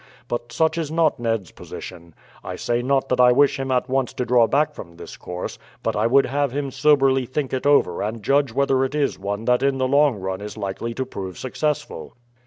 But 0.27 0.51
such 0.51 0.79
is 0.79 0.89
not 0.91 1.19
Ned's 1.19 1.51
position. 1.51 2.15
I 2.43 2.55
say 2.55 2.81
not 2.81 3.07
that 3.09 3.21
I 3.21 3.31
wish 3.31 3.59
him 3.59 3.69
at 3.69 3.87
once 3.87 4.13
to 4.13 4.25
draw 4.25 4.47
back 4.47 4.73
from 4.73 4.95
this 4.95 5.15
course; 5.15 5.59
but 5.83 5.95
I 5.95 6.07
would 6.07 6.25
have 6.25 6.51
him 6.53 6.71
soberly 6.71 7.27
think 7.27 7.53
it 7.53 7.67
over 7.67 8.01
and 8.01 8.23
judge 8.23 8.51
whether 8.51 8.83
it 8.83 8.95
is 8.95 9.19
one 9.19 9.45
that 9.45 9.61
in 9.61 9.77
the 9.77 9.87
long 9.87 10.15
run 10.19 10.41
is 10.41 10.57
likely 10.57 10.95
to 10.95 11.05
prove 11.05 11.37
successful." 11.37 12.15